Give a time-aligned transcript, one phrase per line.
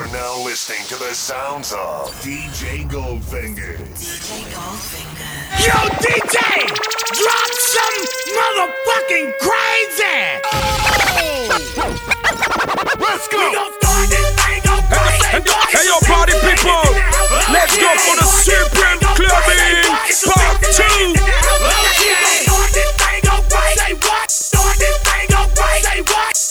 [0.00, 3.76] You're now listening to the sounds of DJ Goldfinger.
[4.00, 5.60] DJ Goldfinger.
[5.60, 6.40] Yo, DJ!
[7.20, 8.00] Drop some
[8.32, 10.40] motherfucking crazy!
[12.96, 13.44] Let's go.
[13.44, 15.36] We gon' start this thing up right.
[15.68, 16.80] Hey, yo, party people.
[17.52, 20.14] Let's go for the Supreme Clubbing Part 2.
[20.16, 21.12] Start this thing.
[23.76, 24.30] Say what?
[24.30, 25.82] Start this thing up right.
[25.84, 26.49] Say what?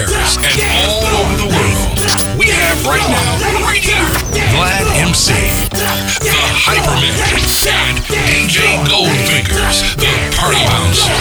[0.00, 2.00] Paris and all over the world.
[2.40, 4.08] We have right now, right here,
[4.56, 5.36] Vlad MC,
[5.76, 7.12] the Hyperman,
[7.68, 10.08] and DJ Goldfingers, the
[10.40, 11.12] Party Bouncer.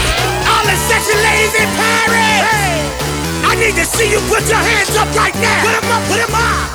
[0.48, 2.48] All the sexy ladies in Paris!
[3.44, 5.60] I need to see you put your hands up right now!
[5.68, 6.72] Put 'em up, put 'em up!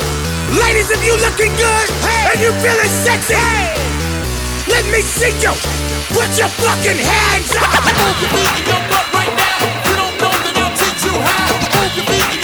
[0.61, 3.41] Ladies, if you looking good and you feeling sexy,
[4.69, 5.57] let me see you
[6.13, 9.14] put your fucking hands up!
[11.97, 12.44] your feet.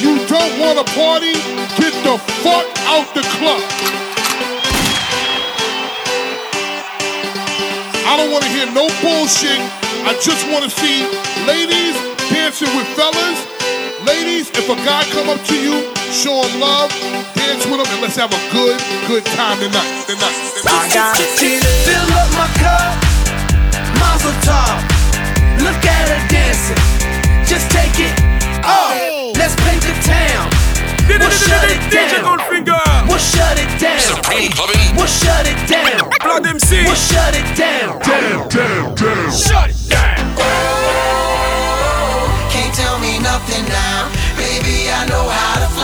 [0.00, 1.36] You don't wanna party,
[1.76, 3.60] get the fuck out the club.
[8.08, 9.60] I don't wanna hear no bullshit.
[10.08, 11.04] I just wanna see
[11.46, 11.94] ladies
[12.32, 13.38] dancing with fellas.
[14.06, 16.90] Ladies, if a guy come up to you, show him love,
[17.36, 19.92] dance with him, and let's have a good, good time tonight.
[20.08, 20.36] Tonight.
[20.64, 22.96] I got tears fill up my cup.
[24.00, 24.80] Mazel tov.
[25.60, 26.80] Look at her dancing.
[27.44, 29.09] Just take it off.
[29.40, 30.52] Let's paint the town.
[31.08, 33.08] We'll shut it down.
[33.08, 33.98] We'll shut it down.
[33.98, 34.92] Supreme Clubbing.
[34.94, 36.10] We'll shut it down.
[36.20, 36.84] Blood MC.
[36.84, 37.98] We'll shut it down.
[38.04, 39.32] Down, down, down.
[39.32, 40.36] Shut it down.
[42.52, 44.12] Can't tell me nothing now.
[44.36, 45.79] Baby, I know how to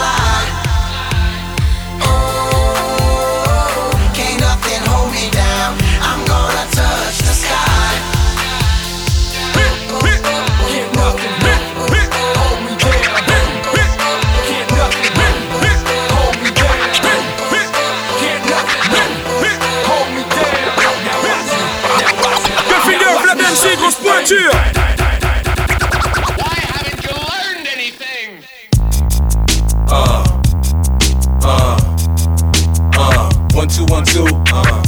[33.86, 34.26] two, one, two.
[34.52, 34.82] Uh.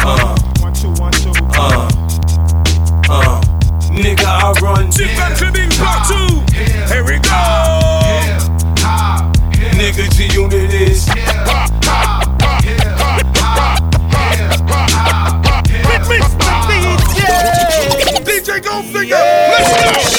[0.00, 0.36] Uh.
[0.60, 1.30] One, two, one, two.
[1.54, 1.88] Uh.
[3.08, 3.40] Uh.
[3.90, 4.90] Nigga, I run.
[4.90, 5.36] Chip yeah.
[5.78, 6.42] part two.
[6.54, 6.88] Yeah.
[6.88, 7.30] Here we go.
[9.76, 11.08] Nigga, G Unit is.
[11.08, 11.26] Let's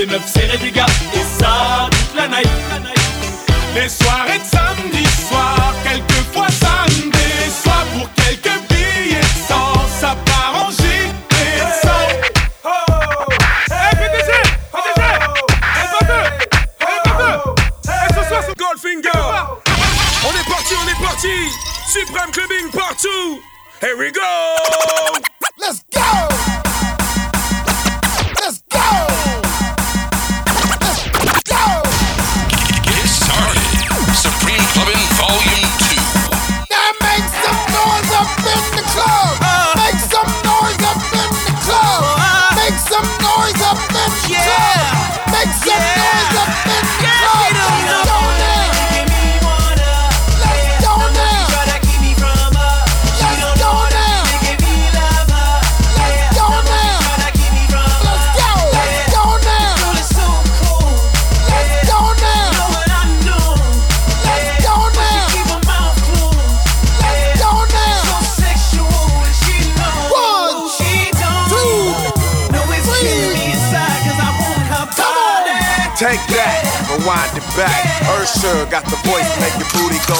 [0.05, 0.85] Des meufs, des gars.
[1.13, 2.49] Et ça, toute la night.
[3.73, 7.83] Les soirées de samedi soir, quelquefois samedi soir.
[7.93, 11.11] Pour quelques billets de sang, ça part en gilet
[18.57, 19.09] Goldfinger.
[20.23, 21.35] On est parti, on est parti.
[21.91, 23.41] Supreme Clubbing partout.
[23.81, 25.34] Here we go!
[77.55, 77.85] Back.
[78.19, 80.19] Usher got the voice, make your booty go.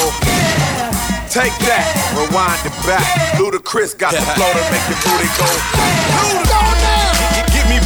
[1.30, 1.84] Take that,
[2.16, 3.04] rewind it back.
[3.36, 5.50] Ludacris got the flow to make your booty go.
[6.16, 6.95] Let's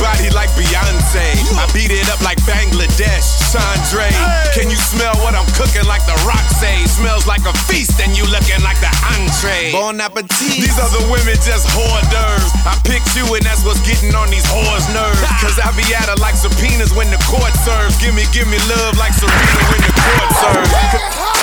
[0.09, 1.37] body like Beyonce.
[1.53, 3.25] I beat it up like Bangladesh.
[3.53, 4.09] Chandre,
[4.57, 6.81] can you smell what I'm cooking like the rock say?
[6.89, 9.69] Smells like a feast and you looking like the entree.
[9.71, 10.57] Bon appetit.
[10.57, 12.49] These other women just hors d'oeuvres.
[12.65, 15.21] I picked you and that's what's getting on these whores' nerves.
[15.41, 17.93] Cause I be at her like subpoenas when the court serves.
[18.01, 21.38] Give me, give me love like Serena when the court serves.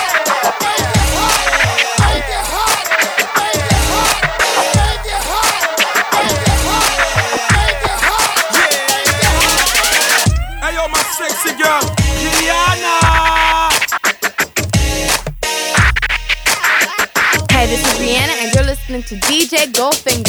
[19.06, 20.25] To DJ Goldfinger.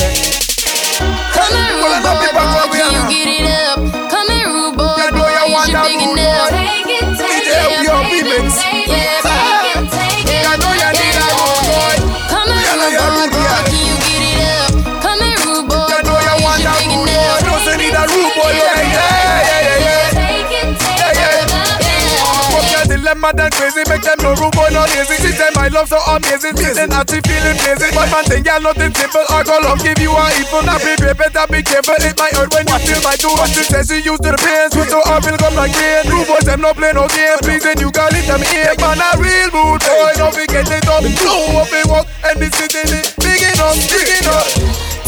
[23.17, 25.17] Your dilemma than crazy, make them no rude boy, no lazy.
[25.17, 27.93] She say my love so amazing, feeling happy, feeling blazing.
[27.93, 29.25] But man thing, girl, nothing simple.
[29.29, 30.61] I go love, give you a evil.
[30.61, 31.97] Now be brave, better be careful.
[31.97, 33.33] It might hurt when you feel my two.
[33.33, 36.05] What she says she used to the pain, switch so I will come like rain.
[36.13, 37.41] Rude boys, them no play no game.
[37.41, 38.73] Pleasing you, girl, it them here.
[38.77, 41.01] Man, a real rude boy, don't forget it up.
[41.01, 42.85] Blow up and walk, and this city,
[43.17, 44.49] big enough, big enough.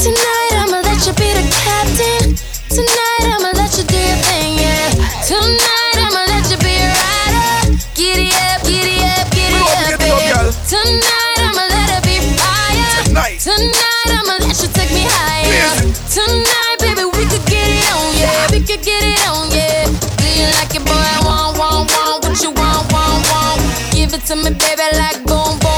[0.01, 2.33] Tonight I'ma let you be the captain.
[2.73, 4.89] Tonight I'ma let you do your thing, yeah.
[5.21, 6.78] Tonight I'ma let you be.
[7.95, 12.19] Giddy up, giddy up, giddy up, gonna get it up, Tonight I'ma let it be
[12.35, 13.03] fire.
[13.05, 13.39] Tonight.
[13.39, 15.71] Tonight I'ma let you take me higher.
[16.11, 18.51] Tonight, baby, we could get it on, yeah.
[18.51, 19.85] We could get it on, yeah.
[20.19, 20.91] Do you like it, boy?
[20.91, 22.23] I want, want, want.
[22.23, 23.59] What you want, want, want.
[23.91, 25.68] Give it to me, baby, like boom, boom.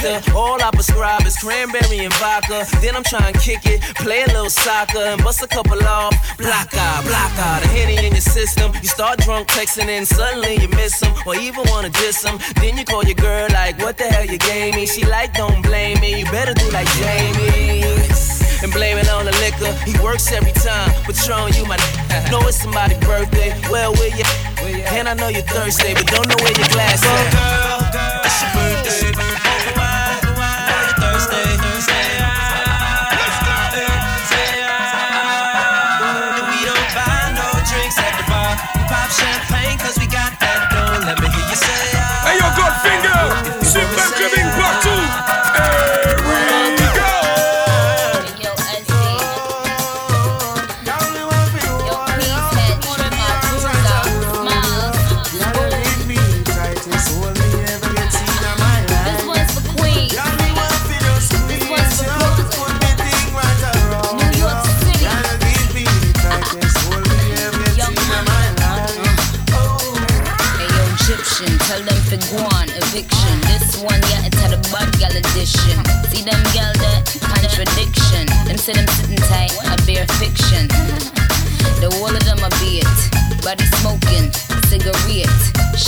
[0.00, 0.32] Doctor.
[0.34, 2.66] All I prescribe is cranberry and vodka.
[2.80, 6.14] Then I'm trying to kick it, play a little soccer, and bust a couple off.
[6.38, 8.72] Block out, block out, a henny in your system.
[8.82, 12.38] You start drunk texting, and suddenly you miss them, or even wanna diss them.
[12.56, 14.86] Then you call your girl like, what the hell you gave me?
[14.86, 17.84] She like, don't blame me, you better do like Jamie.
[18.62, 19.72] And blame it on the liquor.
[19.88, 20.92] He works every time.
[21.04, 21.76] Patron, you my
[22.30, 23.58] know it's somebody's birthday.
[23.70, 24.24] Well, where you?
[24.92, 28.26] And I know you're thirsty, but don't know where your glass at.
[28.26, 29.49] It's your birthday.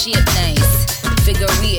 [0.03, 1.79] Shit nice, figure it.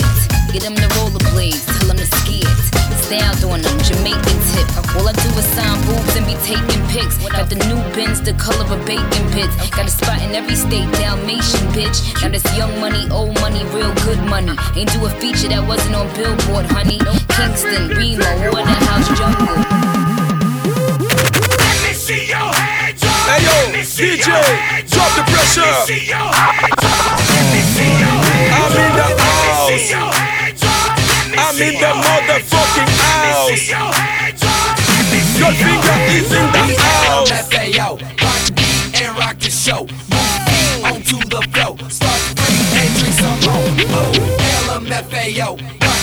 [0.54, 3.04] Get them the rollerblades, tell them to ski it.
[3.04, 4.64] Stay out on them, Jamaican tip.
[4.96, 7.20] All I do is sign boobs and be taking pics.
[7.20, 9.52] Got the new bins, the color of bacon pits.
[9.76, 12.00] Got a spot in every state, Dalmatian bitch.
[12.22, 14.56] Now this young money, old money, real good money.
[14.80, 17.04] Ain't do a feature that wasn't on Billboard, honey.
[17.36, 18.24] Kingston, Rema,
[18.56, 19.60] Waterhouse, Jungle.
[21.60, 23.12] Let me see your hands up.
[23.28, 24.32] Hey yo, DJ,
[24.88, 25.76] drop the pressure.
[27.54, 29.90] I'm in the house.
[31.36, 33.70] I'm in the motherfucking house.
[35.38, 37.30] Your finger is in the house.
[37.50, 39.82] FAO, rock the beat and rock the show.
[39.86, 41.78] Move onto the floor.
[41.90, 43.70] Start free and drink some more.
[44.66, 46.03] LMFAO, rock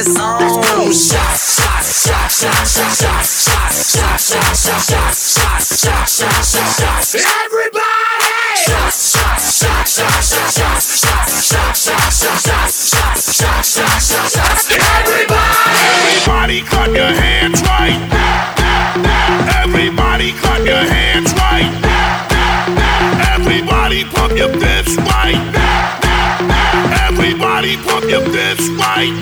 [0.00, 0.92] Everybody is on.
[0.92, 7.14] Shots, shots, shots, shots, shots, shots, shots, shots, shots, shots, shots, shots, shots, shots, shots.
[7.44, 7.84] Everybody!
[8.64, 14.32] Shots, shots, shots, shots, shots, shots, shots, shots, shots, shots, shots, shots, shots, shots, shots,
[14.32, 14.72] shots.
[14.72, 15.68] Everybody!
[16.16, 18.00] Everybody clap your hands right.
[19.60, 21.68] Everybody clap your hands right.
[23.36, 24.48] Everybody pump your
[28.12, 29.12] Everybody pump your fists right.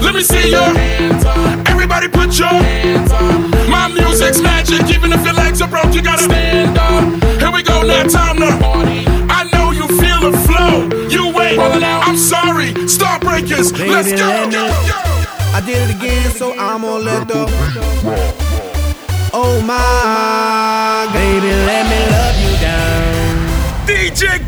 [0.00, 1.68] Let me see your hands up.
[1.68, 3.68] Everybody put your hands up.
[3.68, 7.04] My music's magic, even if your legs are broke, you gotta stand up.
[7.40, 9.04] Here we go, now time to party.
[9.28, 10.88] I know you feel the flow.
[11.08, 12.74] You wait, I'm sorry.
[12.88, 14.70] Star breakers, let's go, let go, go.
[15.54, 17.46] I did it again, so I'm gonna let the.
[19.34, 23.18] Oh my, baby, let me love you down.
[23.86, 24.47] DJ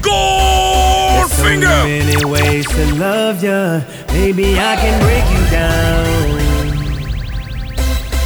[1.41, 3.81] So many ways to love ya.
[4.13, 6.05] Maybe I can break you down.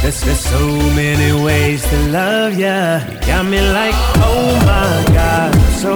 [0.01, 2.99] There's, there's so many ways to love ya.
[3.07, 5.95] You got me like, oh my God, so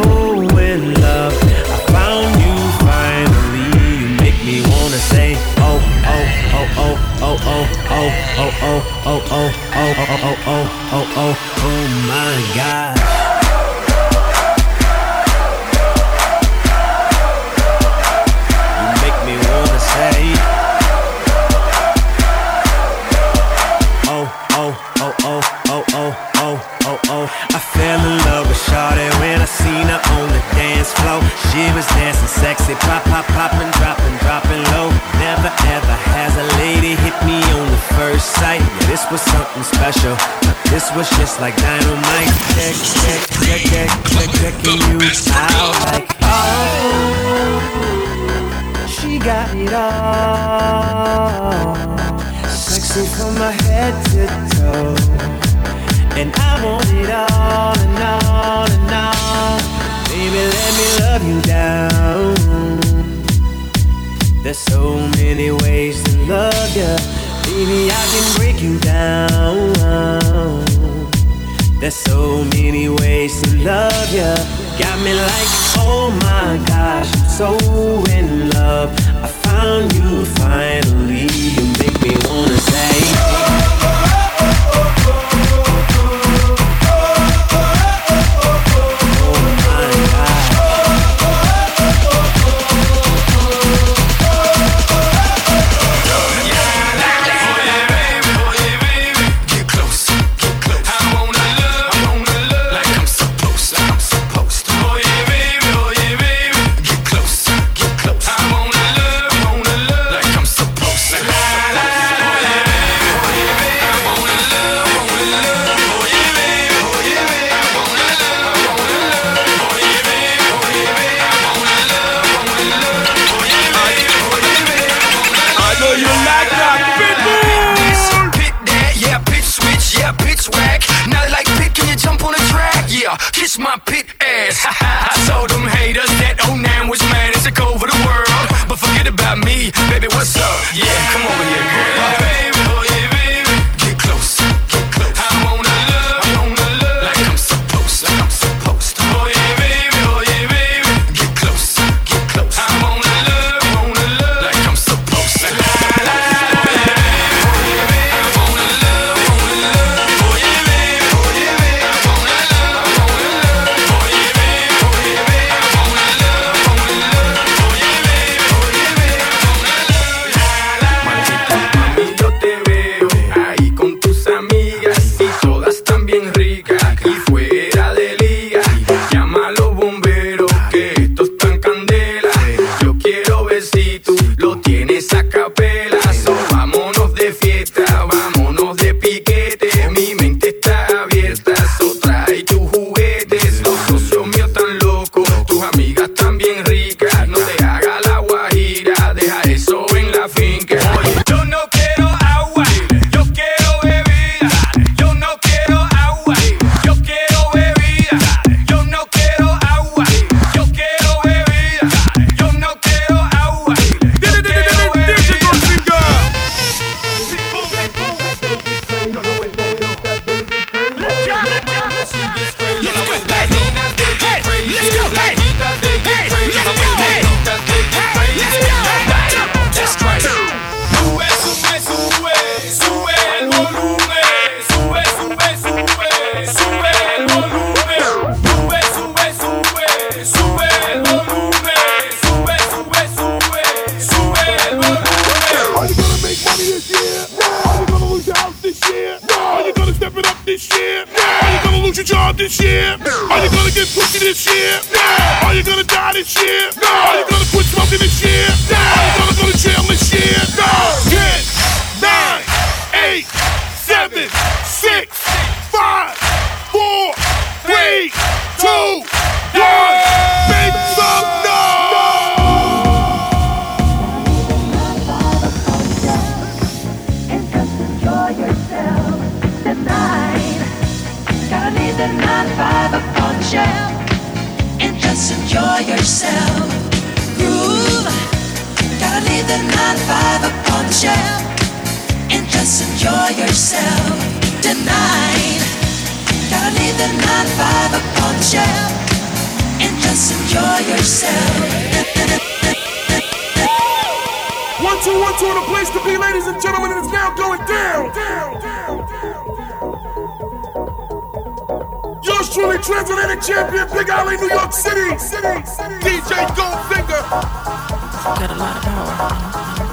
[0.57, 1.33] in love.
[1.43, 2.55] I found you
[2.87, 3.67] finally.
[3.99, 9.21] You make me wanna say, oh, oh, oh, oh, oh, oh, oh, oh, oh, oh,
[9.21, 11.35] oh, oh, oh, oh, oh, oh, oh,
[11.67, 12.98] oh my God.
[39.99, 40.15] Special
[40.71, 44.97] This was just like dynamite Check, check, check, check, check, checking you
[45.33, 47.15] out like Oh
[48.87, 51.75] she got it all.
[52.47, 54.95] Sexy from my head to toe.
[56.17, 59.59] And I want it all and all and all.
[60.09, 62.35] Baby, let me love you down.
[64.43, 64.81] There's so
[65.17, 66.97] many ways to love ya.
[67.59, 69.73] Baby, I can break you down.
[71.81, 74.33] There's so many ways to love ya.
[74.79, 77.57] Got me like, oh my gosh, I'm so
[78.13, 78.97] in love.
[79.21, 81.27] I found you finally.
[81.27, 83.18] You make me wanna say.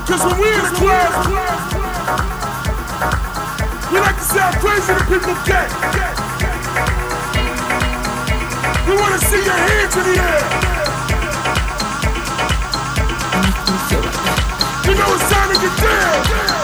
[0.06, 1.12] Cause when we in the club,
[3.92, 5.66] we like to see how crazy the people get.
[8.86, 10.44] We wanna see your hands in the air.
[14.86, 16.55] You know it's time to get down.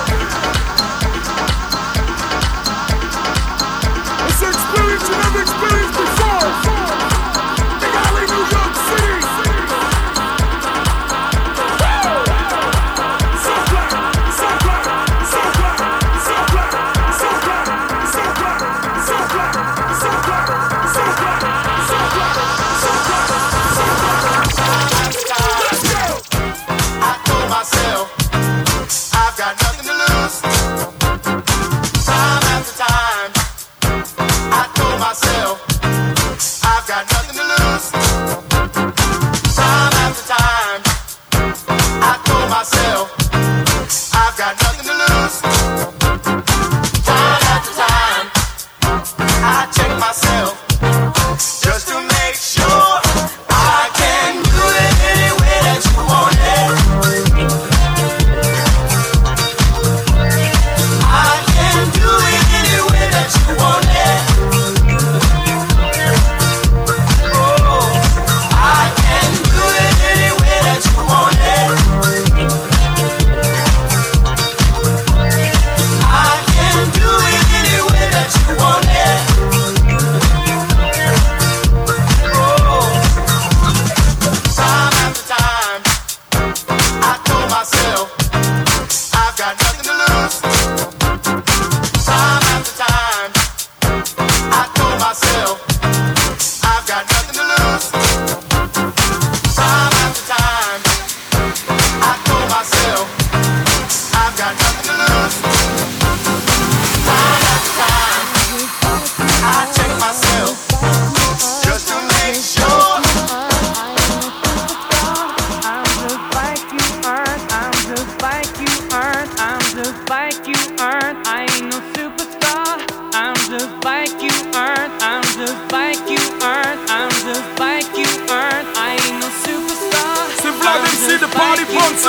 [131.93, 132.09] Dancer.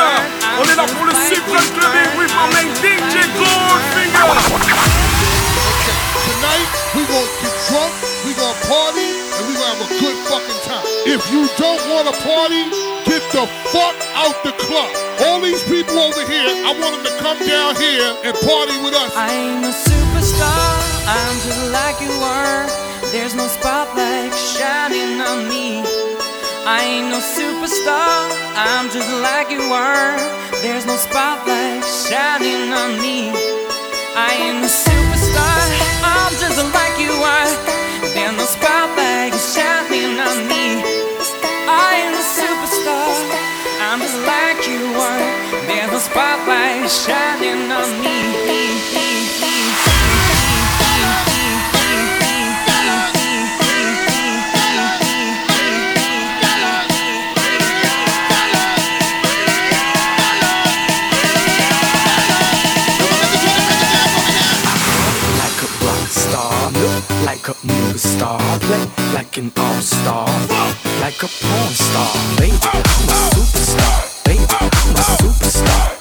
[0.60, 4.32] On est là pour le Supreme Clubbing with my main DJ Goldfinger.
[6.24, 7.92] Tonight we gonna get drunk,
[8.24, 10.86] we gonna party, and we gonna have a good fucking time.
[11.06, 12.64] If you don't wanna party,
[13.06, 14.90] get the fuck out the club.
[15.28, 18.94] All these people over here, I want them to come down here and party with
[18.96, 19.12] us.
[19.18, 22.68] I'm a superstar, I'm just like you are.
[23.12, 25.84] There's no spotlight shining on me.
[26.66, 30.16] I ain't no superstar, I'm just like you are.
[30.64, 33.36] There's no spotlight shining on me.
[34.16, 35.60] I ain't no superstar,
[36.08, 37.52] I'm just like you are.
[38.16, 40.80] There's no spotlight shining on me.
[41.68, 43.12] I ain't no superstar,
[43.84, 45.68] I'm just like you are.
[45.68, 49.03] There's no spotlight shining on me.
[67.94, 68.40] superstar.
[68.40, 70.28] I play like an all star,
[71.02, 72.14] like a porn star.
[72.38, 74.24] Baby, I'm a superstar.
[74.26, 75.93] Baby, I'm a superstar.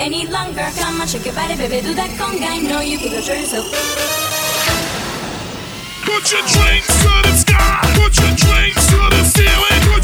[0.00, 0.66] any longer.
[0.80, 2.48] Come on, shake your body, baby, do that conga.
[2.48, 3.68] I know you can control yourself.
[6.08, 7.84] Put your drinks to the sky.
[8.00, 9.80] Put your drinks to the ceiling.
[9.92, 9.99] Put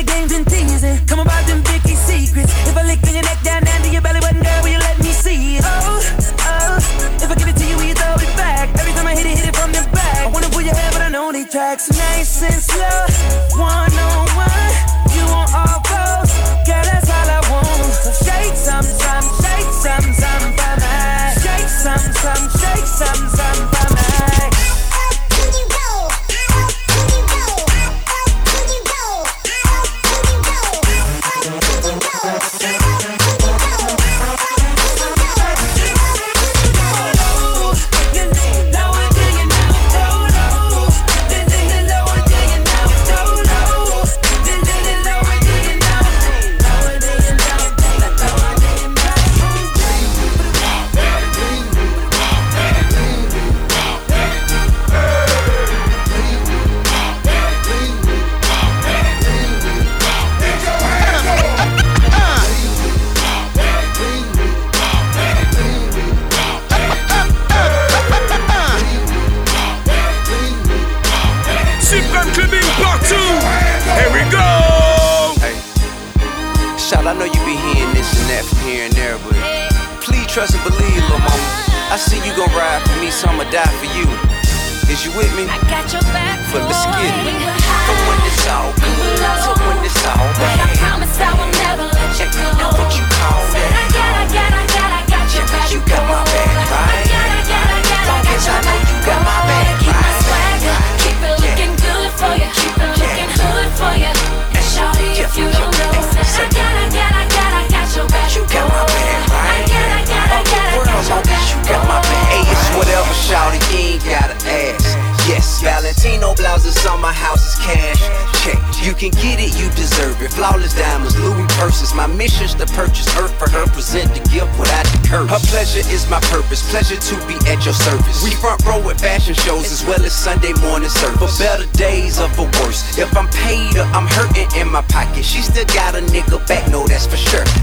[0.00, 0.98] the games and teasing.
[1.06, 1.69] Come about them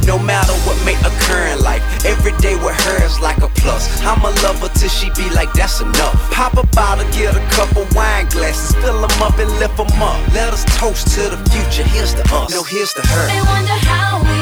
[0.05, 3.87] No matter what may occur in life, every day with her is like a plus.
[4.03, 6.15] I'ma love her till she be like, that's enough.
[6.31, 10.19] Pop a bottle, get a couple wine glasses, fill them up and lift them up.
[10.33, 11.87] Let us toast to the future.
[11.89, 12.51] Here's to us.
[12.51, 13.27] No, here's to her.
[13.27, 14.36] They wonder how we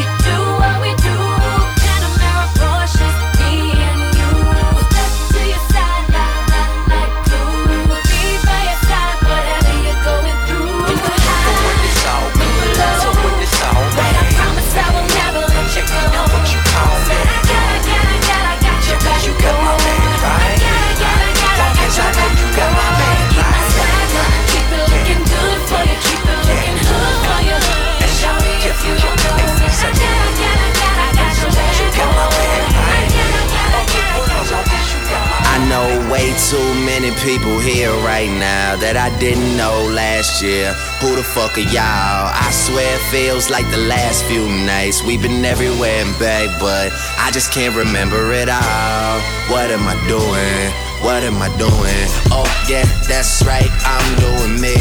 [37.06, 40.74] many people here right now that I didn't know last year.
[41.02, 42.32] Who the fuck are y'all?
[42.34, 45.04] I swear it feels like the last few nights.
[45.04, 46.90] We've been everywhere and back, but
[47.20, 49.20] I just can't remember it all.
[49.54, 50.66] What am I doing?
[51.06, 52.08] What am I doing?
[52.34, 53.70] Oh, yeah, that's right.
[53.86, 54.74] I'm doing me.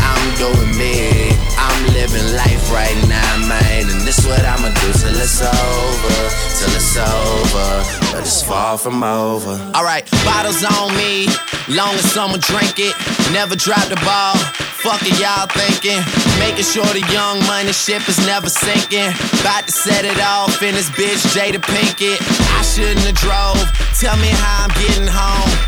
[0.00, 1.36] I'm doing me.
[1.78, 3.86] I'm living life right now, man.
[3.86, 6.18] And this what I'ma do till it's over.
[6.58, 7.70] Till it's over.
[8.10, 9.54] But it's far from over.
[9.76, 11.28] Alright, bottles on me,
[11.68, 12.94] long as someone drink it.
[13.32, 14.34] Never drop the ball.
[14.82, 16.02] Fuck it, y'all thinking.
[16.42, 19.14] Making sure the young money ship is never sinking.
[19.38, 22.18] About to set it off in this bitch, Jada Pinkett.
[22.58, 23.62] I shouldn't have drove.
[23.98, 25.67] Tell me how I'm getting home.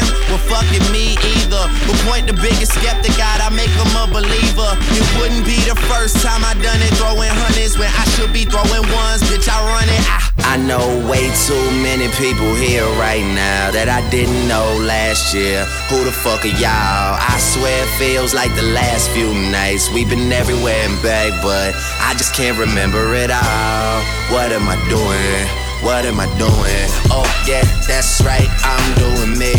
[0.31, 1.67] well fucking me either.
[1.83, 4.71] But point the biggest skeptic out, I make him a believer.
[4.95, 8.47] It wouldn't be the first time I done it, throwing hundreds when I should be
[8.47, 9.21] throwing ones.
[9.27, 10.03] Bitch, I run it.
[10.07, 15.33] I I know way too many people here right now that I didn't know last
[15.33, 15.63] year.
[15.87, 17.15] Who the fuck are y'all?
[17.15, 19.89] I swear it feels like the last few nights.
[19.93, 24.01] We've been everywhere and back, but I just can't remember it all.
[24.27, 25.60] What am I doing?
[25.81, 26.87] What am I doing?
[27.09, 28.47] Oh, yeah, that's right.
[28.61, 29.53] I'm doing me.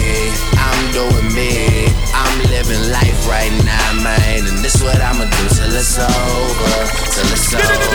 [0.54, 1.90] I'm doing me.
[2.14, 4.46] I'm living life right now, man.
[4.46, 6.78] And this what I'ma do till it's over.
[7.10, 7.92] Till it's over.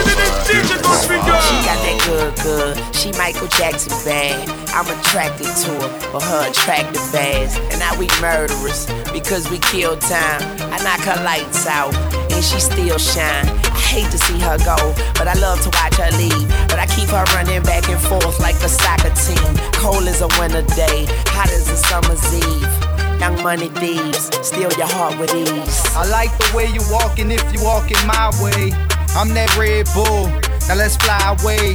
[1.08, 2.96] She got that good, good.
[2.96, 4.50] She Michael Jackson bad.
[4.76, 7.58] I'm attracted to her for her attractive ass.
[7.72, 10.44] And now we murderers because we kill time.
[10.68, 13.67] I knock her lights out and she still shine.
[13.98, 14.78] Hate to see her go,
[15.18, 16.48] but I love to watch her leave.
[16.70, 19.58] But I keep her running back and forth like a soccer team.
[19.74, 23.20] Cold as a winter day, hot as a summer's eve.
[23.20, 25.82] Young money thieves, steal your heart with ease.
[25.98, 28.70] I like the way you walking if you walking my way.
[29.18, 30.30] I'm that Red Bull.
[30.70, 31.74] Now let's fly away.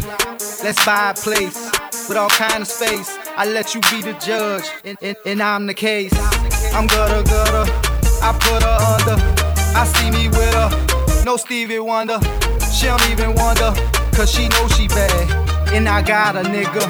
[0.62, 1.58] Let's buy a place
[2.06, 3.18] with all kind of space.
[3.36, 6.14] I let you be the judge, and, and, and I'm the case.
[6.72, 7.66] I'm gutter gutter.
[8.22, 9.18] I put her under.
[9.74, 10.91] I see me with her.
[11.24, 12.18] No Stevie Wonder.
[12.72, 13.72] She don't even wonder,
[14.12, 15.72] cause she know she bad.
[15.72, 16.82] And I got a nigga.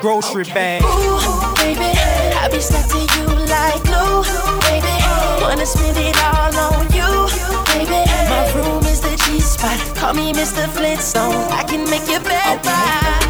[0.00, 0.82] Grocery bag.
[0.82, 4.24] Ooh, baby, I be stuck to you like glue,
[4.64, 5.42] baby.
[5.42, 7.28] Wanna spend it all on you,
[7.74, 8.08] baby.
[8.30, 9.78] My room is the G spot.
[9.96, 10.66] Call me Mr.
[10.68, 11.34] Flintstone.
[11.52, 13.27] I can make your bed right.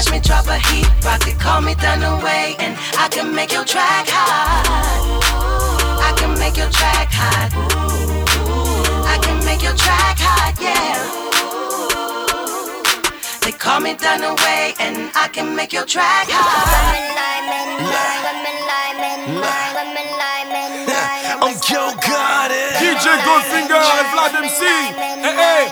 [0.00, 3.64] Watch me drop a heat rock, they call me Dunaway, and I can make your
[3.64, 4.64] track hot.
[6.00, 7.50] I can make your track hot.
[9.04, 10.96] I can make your track hot, yeah.
[13.44, 17.10] They call me Dunaway, and I can make your track hot.
[21.42, 22.72] I'm Joe Goddard.
[22.80, 24.64] DJ Goldfinger and Vlad MC.
[24.64, 25.68] Hey, hey.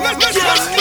[0.00, 0.76] Let's Yes, man.
[0.76, 0.79] Hey,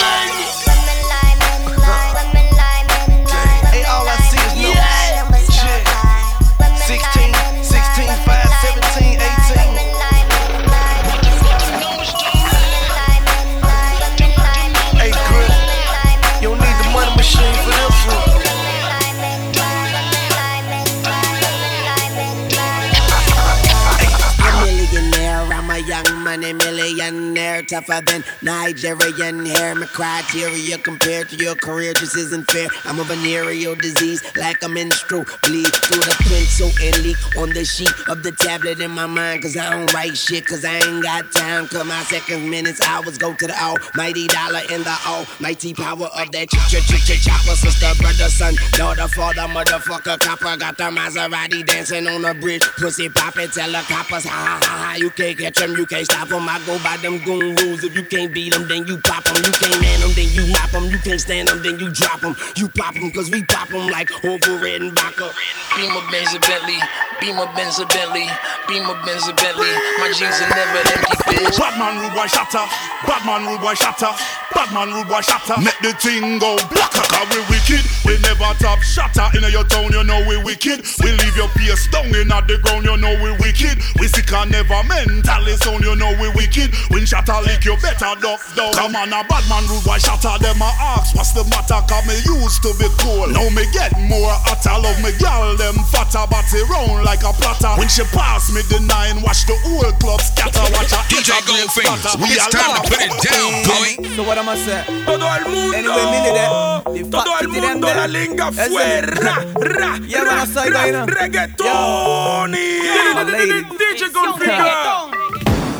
[27.89, 29.75] tougher than Nigerian hair.
[29.75, 32.67] My criteria compared to your career just isn't fair.
[32.86, 37.65] I'm a venereal disease, like a menstrual bleed through the pencil and leak on the
[37.65, 39.41] sheet of the tablet in my mind.
[39.43, 41.67] Cause I don't write shit, cause I ain't got time.
[41.67, 46.32] Cause my seconds, minutes, hours go to the almighty dollar in the almighty power of
[46.32, 47.56] that ch ch ch ch chopper.
[47.56, 50.58] Sister, brother, son, daughter, father, motherfucker, copper.
[50.58, 52.63] Got the Maserati dancing on the bridge.
[52.78, 54.95] Pussy poppin', tell the coppers, ha ha ha ha.
[54.95, 56.47] You can't catch them, you can't stop them.
[56.47, 57.78] I go by them goon rules.
[57.83, 59.37] If you can't beat them, then you pop them.
[59.37, 60.85] You can't man them, then you mop them.
[60.91, 62.35] You can't stand them, then you drop them.
[62.55, 65.31] You pop them, cause we pop them like over red and vodka.
[65.75, 66.79] Beamer Benz a Bentley,
[67.21, 68.27] Beamer Benz a Bentley,
[68.67, 69.71] Beamer Benz a Bentley.
[69.99, 71.57] My jeans are never empty, bitch.
[71.57, 72.65] Badman rude boy shatter,
[73.07, 74.11] Badman rude boy shatter,
[74.53, 75.61] Badman rude boy shatter.
[75.61, 77.83] Make the thing go blacker, cause we wicked.
[78.03, 80.83] We never top shatter in your town, you know we wicked.
[80.99, 83.77] We leave your face down in at the ground, you know we wicked.
[83.99, 86.73] We sick and never mentally sound, you know we wicked.
[86.89, 88.73] When shatter lick, you better duck down.
[88.73, 92.15] Come on, a Badman rude boy shatter, them a ask what's the matter, cause me
[92.23, 93.27] used to be cool.
[93.27, 97.73] Now me get more hotter, love me gal, them fatter, body round like a platter.
[97.79, 102.15] When she pass me the nine, watch the whole club scatter, watch her DJ Goldfingers,
[102.29, 103.89] it's time to put it down, boy.
[104.15, 104.83] So what am I say?
[105.05, 105.75] Todo el mundo.
[105.77, 106.83] Anyway, me need that.
[106.89, 107.95] The Todo el fact is them mundo, there.
[107.97, 109.07] la linga fuera.
[109.07, 109.77] it.
[109.79, 111.05] Ra, Yeah, ra, man, I saw you ra, there, you know.
[111.05, 112.67] Reggaetoni.
[112.83, 113.63] Yeah.
[113.79, 115.15] DJ Goldfinger.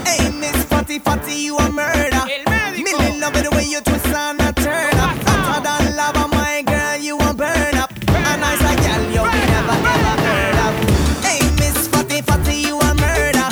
[0.06, 2.26] Hey, Miss Fatty Fatty, you a murder.
[2.74, 5.16] Million love it the way you twist and a turn up.
[5.22, 7.92] Hotter than lava, my girl, you a burn up.
[8.10, 10.74] A nice a gal you never ever heard of.
[11.22, 13.50] Hey, Miss Fatty Fatty, you a murder.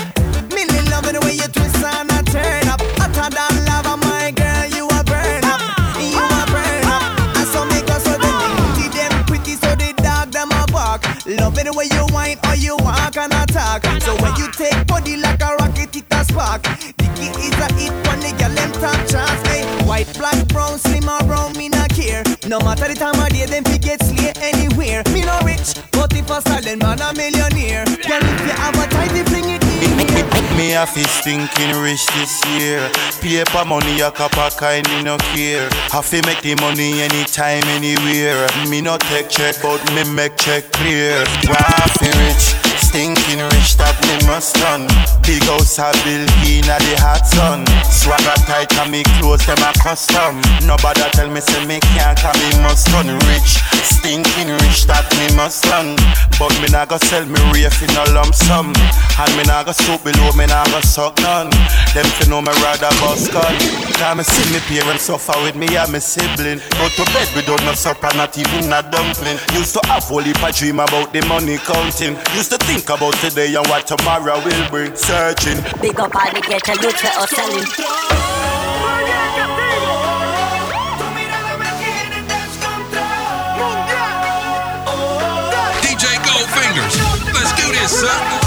[0.50, 2.82] Million love it the way you twist and a turn up.
[2.97, 5.61] Hotter than lava, my girl, you a burn up.
[6.01, 7.05] You a burn up.
[7.38, 11.05] And so make us so the lady them pretty, so the dog them a bark.
[11.28, 13.86] Love it the way you whine or you walk and attack.
[14.01, 15.36] So when you take body like
[16.38, 16.63] it spark.
[16.97, 19.41] Dicky is a hit when the girl them top chance.
[19.47, 22.23] Hey, white, black, brown, slim or brown, me not care.
[22.47, 25.03] No matter the time of day, them fi get slay anywhere.
[25.13, 27.85] Me no rich, but if a silent man a millionaire.
[27.85, 30.25] Girl, if you have a tidy, bring it in here.
[30.57, 32.89] Me a fi stinking rich this year.
[33.21, 35.69] Paper money a cup of kind me no care.
[35.91, 38.47] Have to make the money anytime, anywhere.
[38.69, 41.23] Me no take check, but me make check clear.
[41.45, 42.66] Why fi rich?
[42.98, 44.89] Stinking rich that me must done.
[45.22, 47.62] Big house a build in a the hot sun.
[47.86, 50.41] Swagger tight and me clothes them a custom.
[50.66, 53.62] Nobody tell me say me can't cause me must done rich.
[53.86, 55.93] Stinking rich that me must done.
[56.41, 58.74] But me nah go sell me rafe in a lump sum.
[59.22, 61.54] And me nah go stoop below, me nah go suck none.
[61.93, 63.54] Them fi know me rather bust gun.
[64.02, 66.66] Time me see me parents suffer with me and me sibling.
[66.82, 69.38] Go to bed without no supper, not even a dumpling.
[69.54, 72.18] Used to have whole heap a dream about the money counting.
[72.34, 74.95] Used to think about today and what tomorrow will bring.
[74.95, 75.57] Searching.
[75.81, 77.63] Big up all the ghetto youth for us selling.
[85.81, 88.47] DJ Goldfingers, let's do this, son.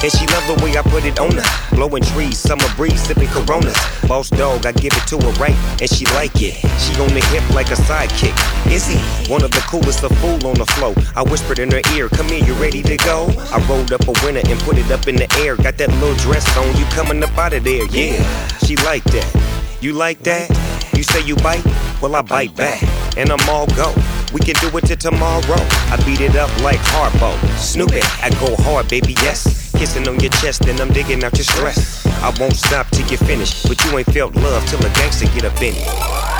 [0.00, 1.57] And she love the way I put it on her.
[1.78, 3.78] Blowing trees, summer breeze, sipping coronas.
[4.08, 6.54] Boss dog, I give it to her right, and she like it.
[6.82, 8.34] She on the hip like a sidekick.
[8.66, 8.98] Is he
[9.32, 10.92] one of the coolest, a fool on the flow?
[11.14, 13.28] I whispered in her ear, Come here, you ready to go?
[13.52, 15.54] I rolled up a winner and put it up in the air.
[15.54, 18.48] Got that little dress on, you coming up out of there, yeah.
[18.66, 19.78] She like that.
[19.80, 20.50] You like that?
[20.96, 21.64] You say you bite?
[22.02, 22.82] Well, I bite back,
[23.16, 23.94] and I'm all go.
[24.32, 25.62] We can do it till tomorrow.
[25.94, 27.38] I beat it up like Harpo.
[27.56, 29.67] Snoop it, I go hard, baby, yes.
[29.78, 32.04] Kissing on your chest, and I'm digging out your stress.
[32.20, 35.44] I won't stop till you finish, but you ain't felt love till a gangster get
[35.44, 35.86] up in it.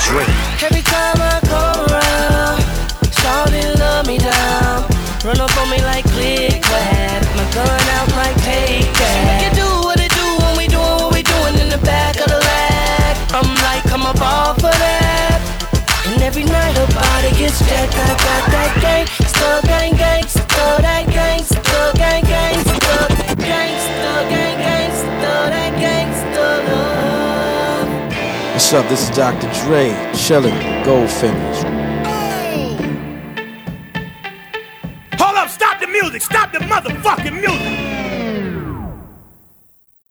[0.02, 0.28] Drink.
[0.58, 2.58] Every time I come around,
[3.14, 4.90] shawty love me down.
[5.22, 9.22] Run up on me like click clack, my gun out like take that.
[9.30, 12.18] Make it do what it do when we doing what we doing in the back
[12.18, 13.14] of the lag.
[13.38, 15.38] I'm like, come up off of that.
[16.10, 19.27] And every night her body gets jacked, I got that gangsta,
[28.68, 28.90] What's up?
[28.90, 29.48] This is Dr.
[29.64, 30.52] Dre, chillin',
[30.84, 31.64] Goldfingers.
[35.16, 37.78] Hold up, stop the music, stop the motherfucking music.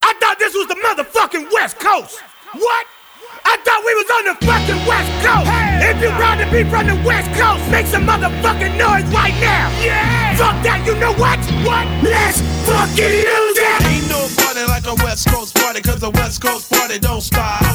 [0.02, 2.18] I thought this was the motherfucking West Coast.
[2.50, 2.86] What?
[3.44, 5.50] I thought we was on the fucking West Coast.
[5.78, 9.70] If you rather be from the West Coast, make some motherfucking noise right now.
[9.78, 10.34] Yeah.
[10.34, 11.38] Fuck that, you know what?
[11.62, 11.86] What?
[12.02, 13.86] Let's fucking use it.
[13.86, 17.67] Ain't no party like a West Coast party, cause the West Coast party don't stop.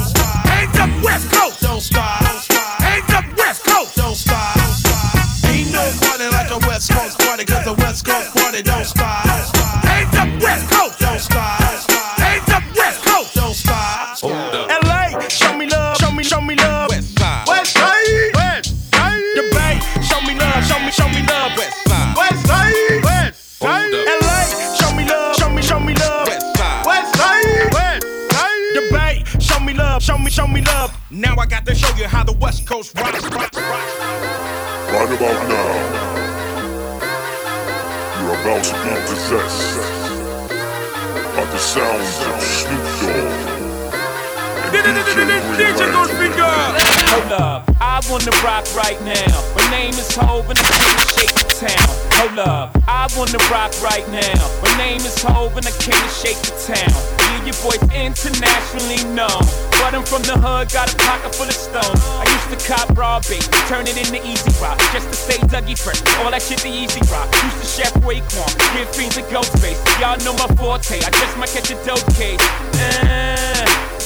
[48.76, 49.34] Right now.
[49.56, 51.90] My name is Hov and I'm gonna shake the town.
[52.18, 54.42] Hold up, I wanna rock right now.
[54.62, 56.94] My name is Hov and I came to shake the town.
[57.22, 59.42] Yeah, your boy's internationally known.
[59.78, 62.02] But I'm from the hood, got a pocket full of stones.
[62.18, 64.80] I used to cop raw bait, turn it into easy rock.
[64.92, 67.30] Just to stay Dougie fresh, all that shit the easy rock.
[67.46, 69.78] Used to chef Raekwon, give fiends a ghost face.
[70.02, 72.42] Y'all know my forte, I just might catch a dope case.
[72.80, 73.53] Uh,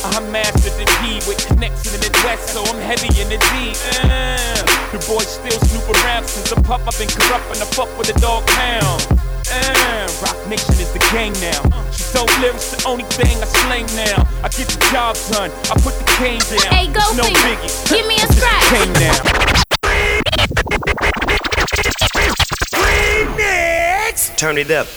[0.03, 3.73] I mastered the P with connection in the West, so I'm heavy in the D.
[4.03, 6.81] Uh, the boy still snoop around since a pup.
[6.87, 9.01] I've been corrupt and I fuck with the dog pound.
[9.49, 11.61] Uh, Roc Nation is the gang now.
[11.91, 14.27] She told lyrics the only thing I slang now.
[14.43, 16.71] I get the job done, I put the cane down.
[16.73, 17.71] Hey, go It's no biggie.
[17.89, 18.63] Give me a scratch.
[18.69, 19.17] cane now.
[22.75, 24.35] Remix.
[24.37, 24.87] Turn it up.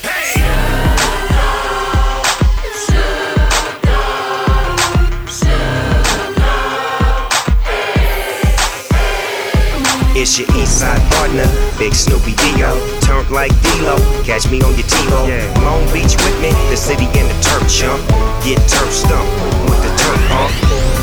[10.21, 11.49] It's your east side partner,
[11.81, 12.77] Big Snoopy Dio.
[13.01, 15.25] Turned like D-Lo, catch me on your TiVo.
[15.65, 18.05] Long Beach with me, the city and the turf jump.
[18.45, 19.33] Get turf stumped
[19.65, 20.53] with the turf pump.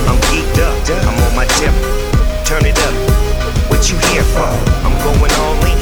[0.06, 0.78] I'm geeked up,
[1.10, 1.74] I'm on my tip.
[2.46, 2.94] Turn it up,
[3.74, 4.54] what you here for?
[4.86, 5.82] I'm going all in,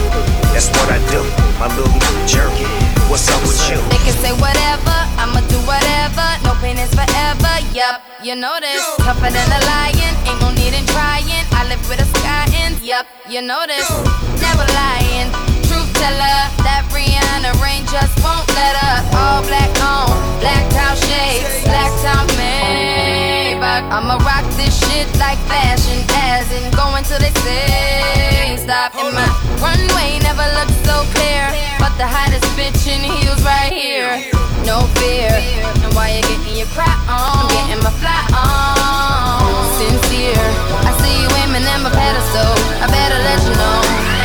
[0.56, 1.20] that's what I do.
[1.60, 1.92] My little
[2.24, 2.64] jerky,
[3.12, 3.84] what's up with you?
[3.92, 6.24] They can say whatever, I'ma do whatever.
[6.48, 6.96] No pain is
[8.26, 8.82] you know this.
[8.98, 11.46] Tougher than a lion, ain't no need in trying.
[11.54, 13.86] I live with a sky in, yup, you know this.
[14.42, 15.30] Never lying,
[15.70, 16.42] truth teller.
[16.66, 19.06] That Rihanna rain just won't let up.
[19.14, 20.10] All black on,
[20.42, 23.86] black top shades, black top Maybach.
[23.94, 26.02] I'ma rock this shit like fashion,
[26.34, 28.98] as in going till they say stop.
[28.98, 29.30] And my
[29.62, 31.46] runway never looked so clear,
[31.80, 34.24] but the hottest bitch in heels right here.
[34.66, 35.32] No fear,
[35.84, 37.46] and why you getting your cry on?
[37.46, 39.54] I'm getting my fly on.
[39.78, 40.48] Sincere,
[40.84, 42.52] I see you aiming at my pedestal.
[42.82, 44.25] I better let you know.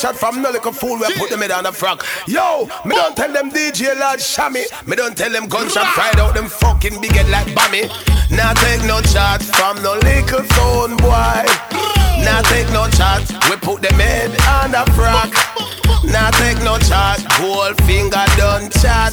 [0.00, 0.98] Shot from no little fool.
[0.98, 2.00] We put them in on the front.
[2.26, 4.64] Yo, me don't tell them DJ Lord Shammy.
[4.86, 7.84] Me don't tell them gunshot fried out them fucking big head like Bammy.
[8.30, 11.44] Now take no shot from no little phone boy.
[12.24, 13.28] Now take no shot.
[13.50, 15.36] We put them head on the frack.
[16.04, 17.20] Now take no shot.
[17.36, 19.12] Goldfinger done chat.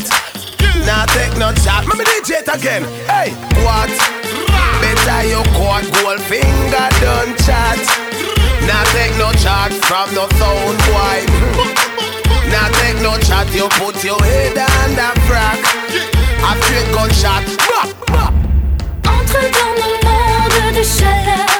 [0.87, 1.85] Now take no shot.
[1.85, 2.83] Let me DJ it again.
[3.11, 3.91] Hey, what?
[4.79, 8.06] Better you caught Goldfinger done chat.
[8.67, 11.19] Now take no chat from no sound boy.
[12.51, 15.59] Now take no chat, you put your head on the frack.
[16.43, 17.43] A straight gunshot.
[19.05, 21.56] Entre dans le monde de chaleur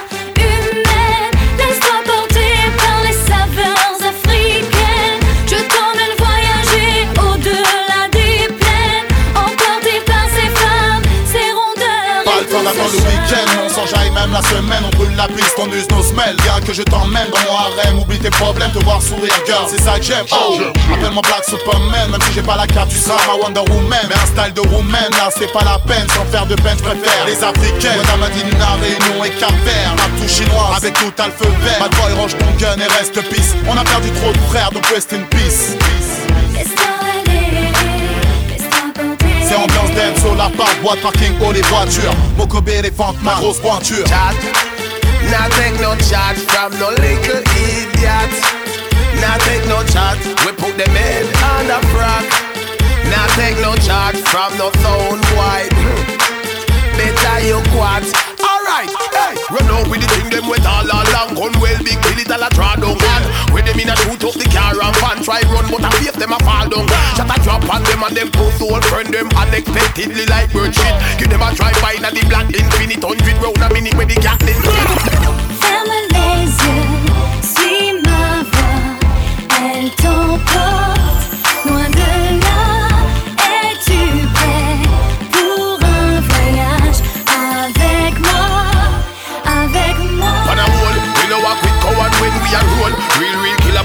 [12.92, 16.36] le week-end, on s'enjaille même la semaine, on brûle la piste, on use nos semelles.
[16.44, 19.82] Viens que je t'emmène dans mon harem, oublie tes problèmes, te voir sourire, girl, c'est
[19.82, 20.26] ça que j'aime.
[20.32, 20.58] Oh,
[20.94, 24.06] appelle-moi Black Superman, même si j'ai pas la carte, tu seras ma Wonder Woman.
[24.10, 26.84] Mais un style de Woman, là c'est pas la peine, sans faire de peine, je
[26.84, 27.98] préfère les africaines.
[27.98, 31.80] Madame Adina, Réunion et Cap-Vert, rap tout chinois, avec tout t'as le feu vert.
[31.80, 33.56] Bad boy, range ton gun et reste peace.
[33.68, 35.76] On a perdu trop de frères, donc rest in peace.
[39.98, 42.14] Dance, sur la part, boîte, parking, haut les voitures.
[42.38, 44.06] Mokobe, les fentes, ma grosse pointure.
[45.30, 48.32] Now take no charge from no little idiot.
[49.20, 50.96] Now take no charge, we put them
[51.52, 52.26] on the frack.
[53.10, 55.68] Now take no charge from no sound boy.
[56.98, 58.37] Better you quat.
[58.68, 62.20] Alright, hey, run out with the thing them with all along gun well big kill
[62.20, 63.24] it all a draw down man.
[63.56, 66.36] With them in a shoot up the car and try run but a face them
[66.36, 66.84] a fall down.
[67.16, 70.96] Shot a drop on them and them post old friend them unexpectedly like bird shit.
[71.16, 74.20] Give them a try by na the black infinite hundred round a minute with the
[74.20, 74.60] Gatling.
[75.64, 76.92] Ferme les yeux,
[77.40, 79.00] suis ma voix,
[79.64, 79.96] elle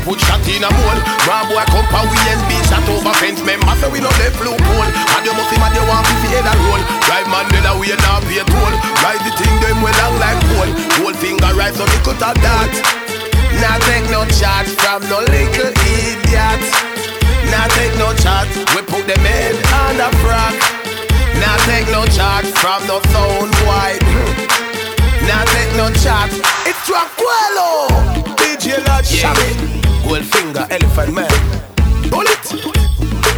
[0.02, 1.00] put shot in a mold.
[1.26, 3.40] Raw boy come pa we and be shot over fence.
[3.42, 4.90] Member say we no left blue pole.
[5.16, 6.82] And you must see man you want to head a roll.
[7.06, 8.74] Drive man dead away now pay toll.
[9.02, 10.72] Ride the thing them well long like pole.
[11.00, 12.72] Whole finger right so me cut out that.
[13.62, 16.62] Now take no charge from no little idiot.
[17.50, 20.56] Now take no charge, we put them on the frack.
[21.38, 23.92] Now take no charge from no sound boy.
[25.28, 26.32] Now take no charge.
[26.84, 27.88] Tranquilo.
[28.36, 29.54] DJ Lord Shabby.
[30.04, 31.30] Goldfinger, Elephant Man.
[32.10, 32.44] Bullet.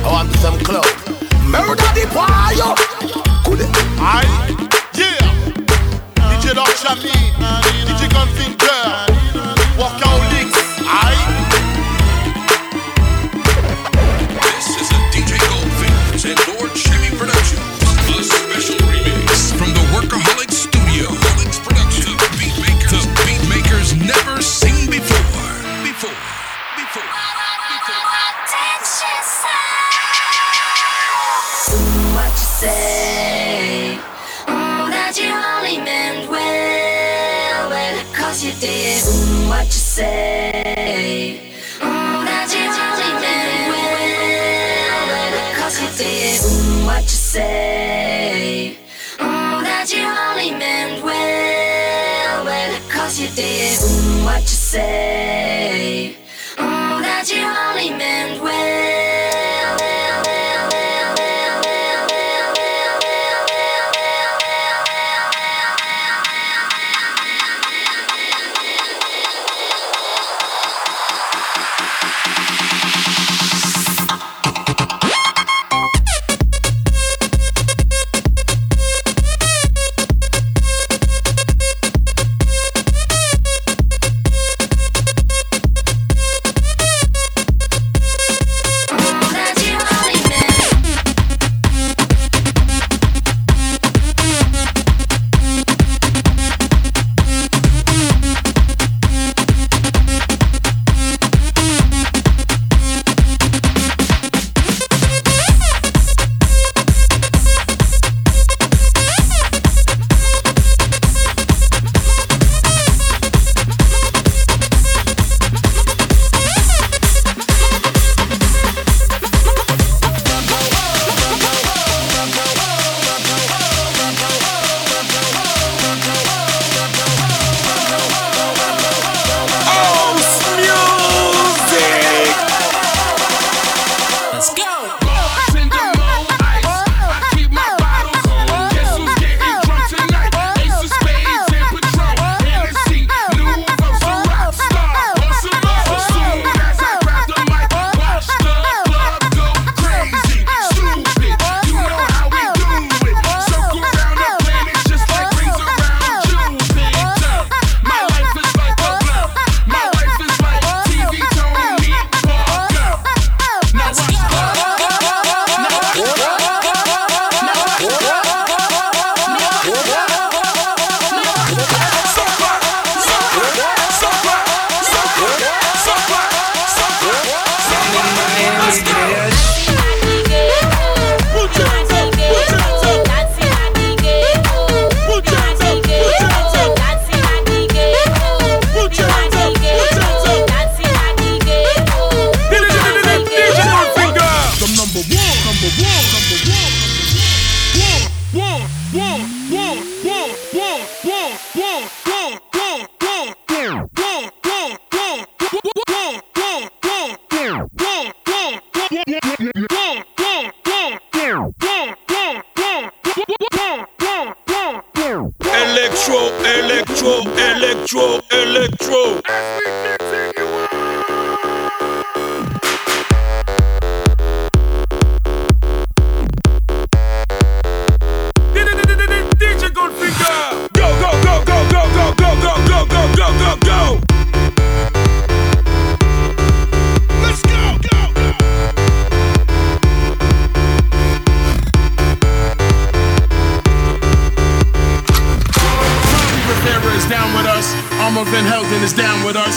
[0.05, 0.85] I want some club.
[1.47, 2.75] Murder the wire.
[3.45, 3.69] Could it?
[4.01, 4.57] Aye,
[4.95, 5.21] yeah.
[6.31, 7.13] DJ Lord Chami,
[7.87, 9.14] DJ Gunfinger,
[39.65, 41.41] what you say.
[41.81, 43.13] Mm, that you only
[43.73, 43.89] well,
[45.81, 46.41] you did.
[46.85, 48.77] What you say.
[49.19, 52.45] That you only meant well,
[53.19, 53.79] you did.
[54.27, 56.17] What you say.
[56.59, 58.64] That you only meant well.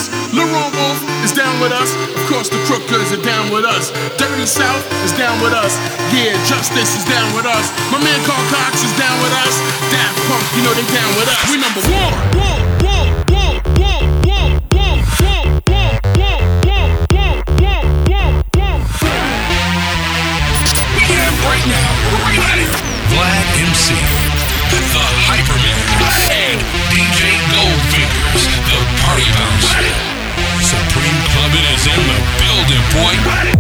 [0.08, 0.74] Us.
[0.78, 1.91] Wolf is down with us.
[2.16, 3.91] Of course, the Crookers are down with us.
[4.18, 5.76] Dirty South is down with us.
[6.14, 7.72] Yeah, Justice is down with us.
[7.91, 9.55] My man Carl Cox is down with us.
[9.91, 11.43] Daft Punk, you know they down with us.
[11.51, 12.76] We number one, one,
[32.68, 33.57] de point.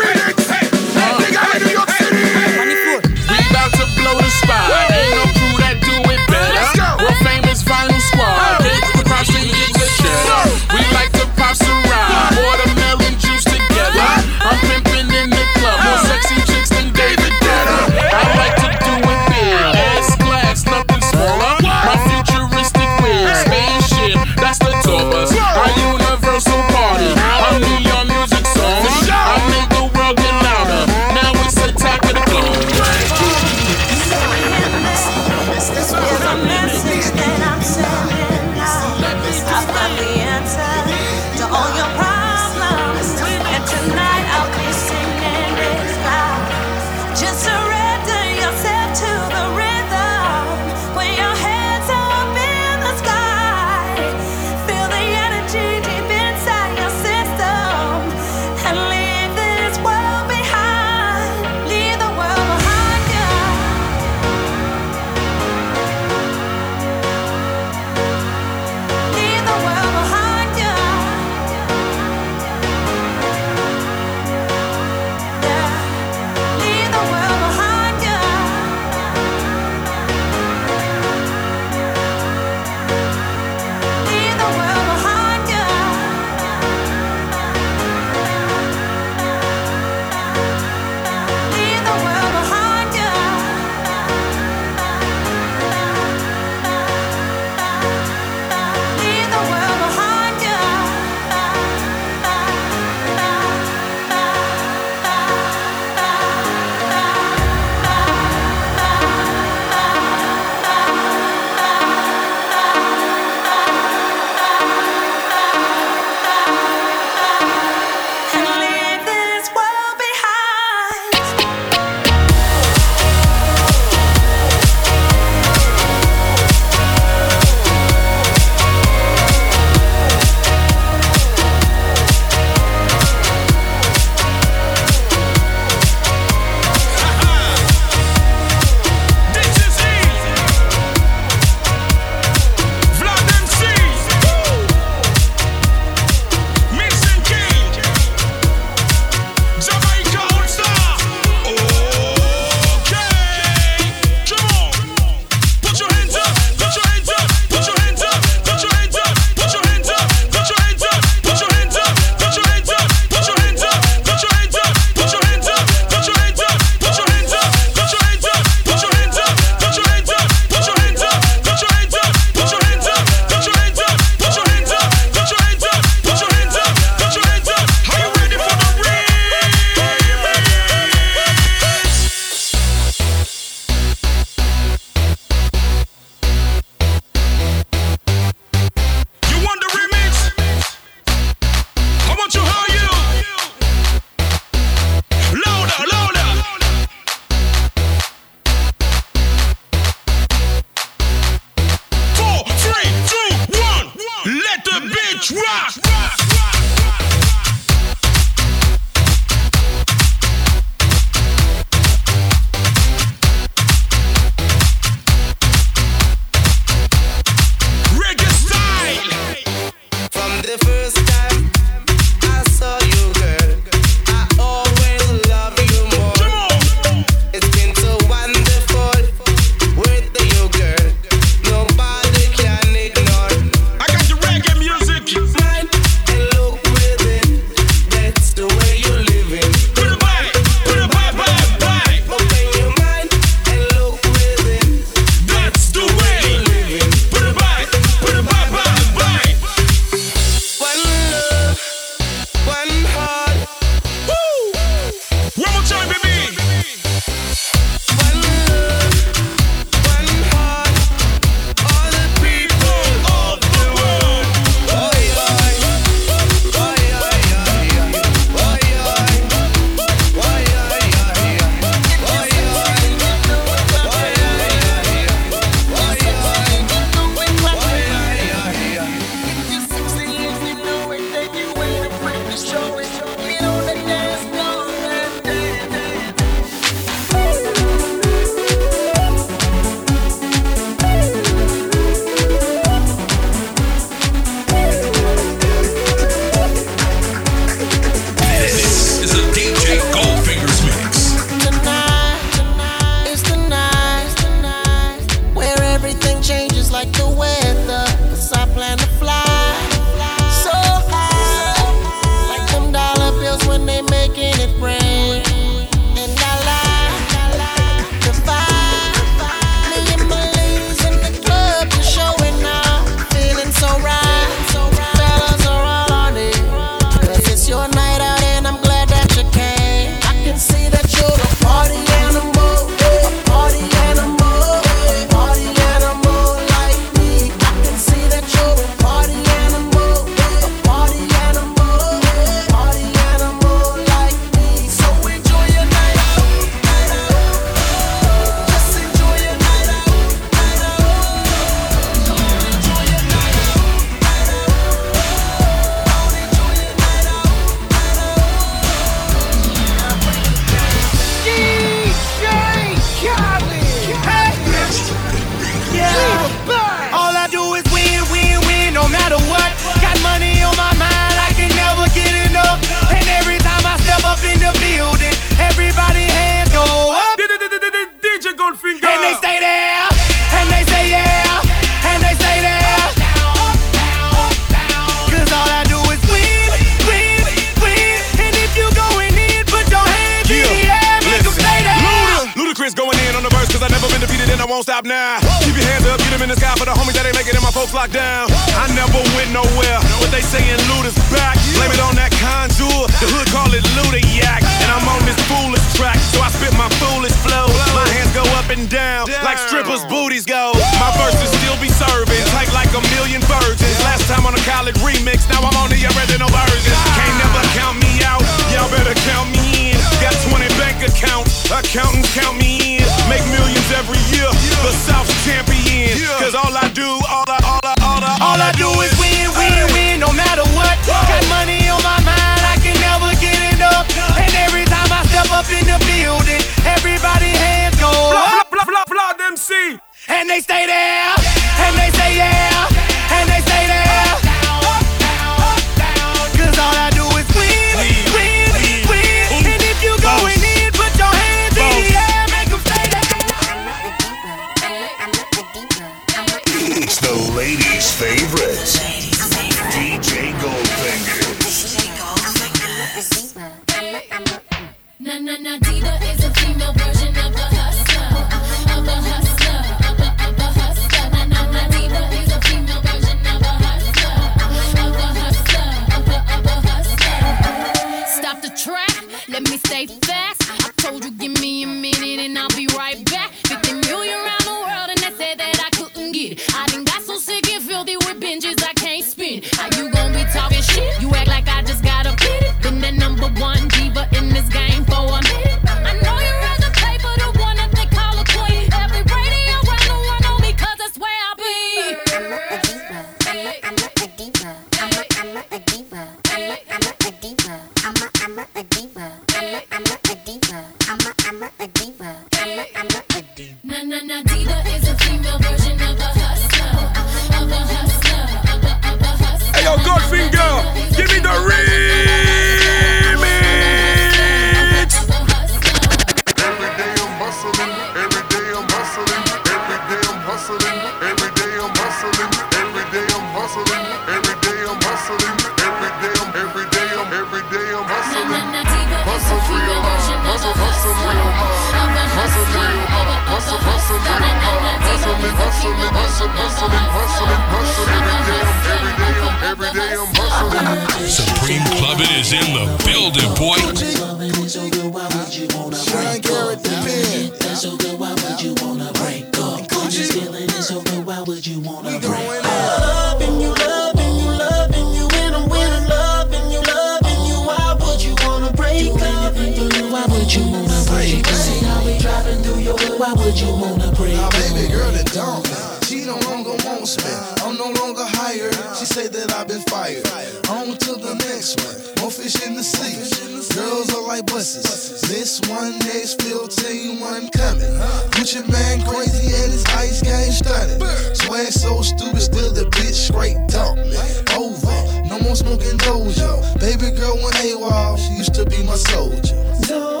[598.33, 600.00] To be my soldier.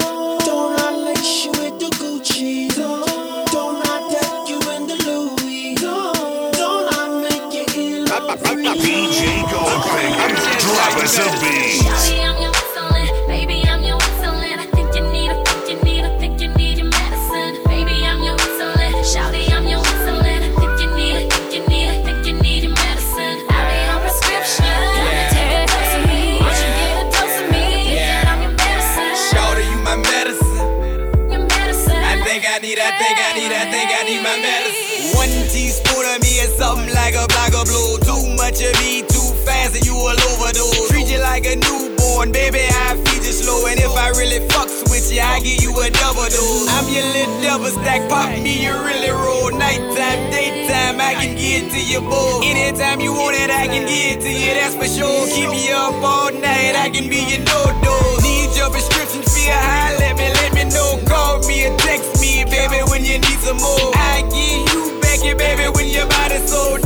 [42.21, 42.65] Newborn, baby.
[42.69, 45.89] I feed you slow, and if I really fucks with you, I give you a
[45.89, 46.67] double dose.
[46.69, 49.51] I'm your little double stack, pop me, you really roll.
[49.51, 52.43] Nighttime, daytime, I can get to you both.
[52.43, 55.27] Anytime you want it, I can get to you, that's for sure.
[55.27, 58.23] Keep me up all night, I can be your no dose.
[58.23, 60.99] Need your prescription, feel high, let me, let me know.
[61.07, 63.91] Call me or text me, baby, when you need some more.
[63.95, 66.80] I give you back your baby when your body's so.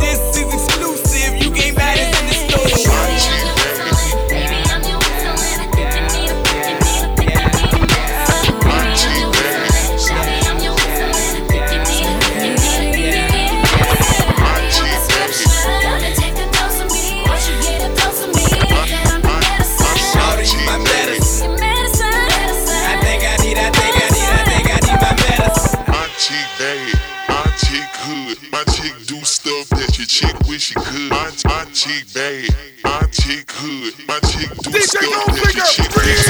[31.86, 32.50] Chick bad,
[32.84, 36.25] my chick hood, my chick do stuff that your chick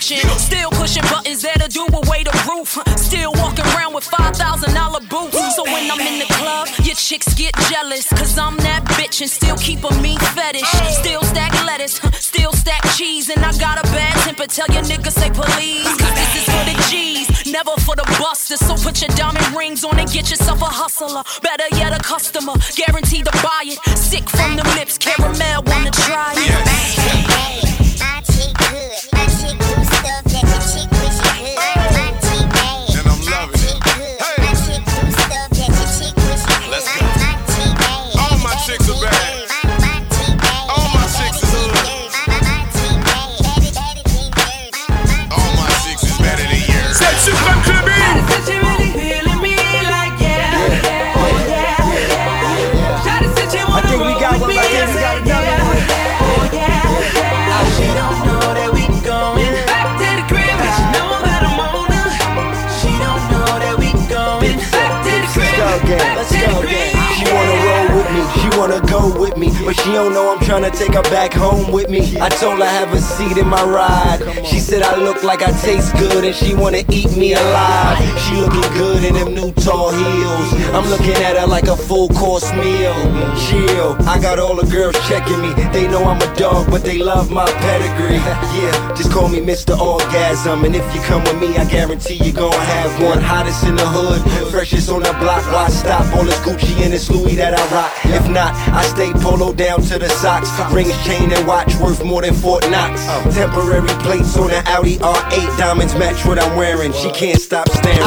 [0.00, 4.34] of destruction, still pushing buttons that'll do away the roof, still walking around with five
[4.36, 5.56] thousand dollar boots.
[5.56, 9.30] So when I'm in the club, your chicks get jealous, cause I'm that bitch and
[9.30, 10.68] still keep a mean fetish,
[11.00, 14.46] still stack lettuce, still stack cheese, and I got a bad temper.
[14.46, 18.60] Tell your niggas say police, cause this is for the G's, never for the busters.
[18.60, 22.54] So put your diamond rings on and get yourself a hustler, better yet a customer,
[22.74, 23.78] guaranteed to buy it.
[23.98, 27.64] Sick from the lips, caramel, wanna try it.
[27.64, 27.69] And
[68.60, 71.88] wanna go with me, but she don't know I'm tryna take her back home with
[71.88, 72.20] me.
[72.20, 74.20] I told her have a seat in my ride.
[74.44, 77.96] She said I look like I taste good and she wanna eat me alive.
[78.20, 80.48] She looking good in them new tall heels.
[80.76, 82.92] I'm looking at her like a full course meal.
[83.48, 85.54] Chill, I got all the girls checking me.
[85.72, 88.16] They know I'm a dog, but they love my pedigree.
[88.60, 89.78] yeah, just call me Mr.
[89.78, 90.64] Orgasm.
[90.66, 93.20] And if you come with me, I guarantee you gon' have one.
[93.20, 95.44] Hottest in the hood, freshest on the block.
[95.50, 96.04] Why stop?
[96.14, 97.90] All this Gucci and this Louis that I rock.
[98.04, 100.50] If not, I stay polo down to the socks.
[100.72, 103.04] Rings, chain, and watch worth more than Fort Knox.
[103.34, 105.58] Temporary plates on the Audi R8.
[105.58, 106.92] Diamonds match what I'm wearing.
[106.92, 108.00] She can't stop staring.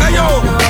[0.00, 0.26] Hey yo,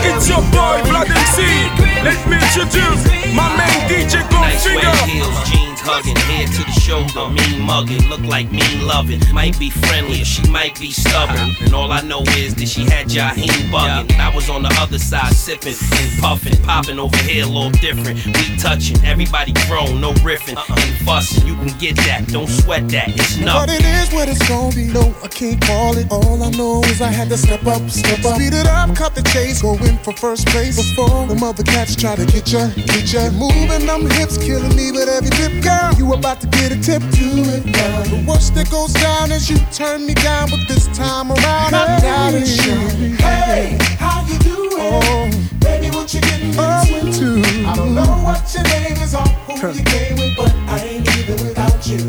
[0.08, 1.89] it's your boy Vlad MC.
[2.02, 3.04] Let me introduce
[3.36, 5.08] my main DJ Nice red Goldfinger.
[5.08, 9.20] heels, jeans hugging, head to the shoulder, mean mugging, look like mean loving.
[9.32, 11.54] Might be friendly or she might be stubborn.
[11.60, 14.10] And all I know is that she had Jaheim bugging.
[14.18, 18.26] I was on the other side sipping and puffing, popping over here a little different.
[18.26, 20.74] We touching, everybody grown, no riffing uh-uh.
[20.76, 21.46] and fussing.
[21.46, 23.76] You can get that, don't sweat that, it's But nothing.
[23.76, 24.86] it is what it's gonna be.
[24.90, 26.10] No, I can't call it.
[26.10, 28.34] All I know is I had to step up, step up.
[28.34, 30.76] Speed it up, cut the chase, go in for first place.
[30.76, 33.30] Before the mother cats try to get ya, get ya.
[33.30, 35.94] Moving them hips, killing me with every dip, girl.
[35.94, 38.02] You about to get a tip to it, girl.
[38.08, 42.00] The worst that goes down is you turn me down, but this time around I'm
[42.00, 43.20] down and shine.
[43.20, 44.80] Hey, how you doing?
[44.80, 45.28] Oh,
[45.60, 47.44] baby, what you getting into?
[47.68, 51.04] I don't know what your name is or who you came with, but I ain't
[51.04, 52.00] leaving without you.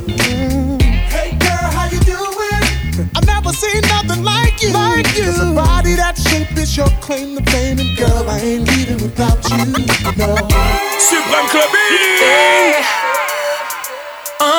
[1.12, 3.10] Hey girl, how you doing?
[3.16, 4.72] I've never seen nothing like you.
[4.72, 5.26] Like you.
[5.26, 9.04] There's a body that shape is your claim to fame, and girl, I ain't leaving
[9.04, 9.58] without you.
[10.16, 10.36] No.
[11.00, 11.92] Supreme Clubbing.
[12.24, 13.31] Uh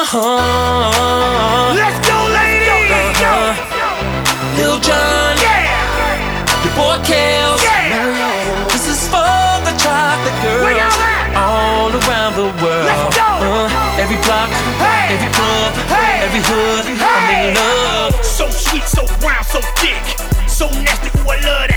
[0.05, 1.75] huh.
[1.77, 3.21] Let's go, ladies.
[3.21, 4.57] Uh-huh.
[4.57, 5.37] Lil Jon.
[6.65, 7.61] Your boy Kels.
[8.73, 9.21] This is for
[9.67, 10.73] the chocolate girls.
[11.33, 12.89] Y'all around the world.
[12.89, 13.29] Let's go.
[13.43, 14.49] Uh, every block,
[15.11, 15.73] every club,
[16.25, 16.85] every hood.
[17.01, 18.25] I'm in love.
[18.25, 20.03] So sweet, so brown, so thick.
[20.49, 21.72] So nasty, ooh, I love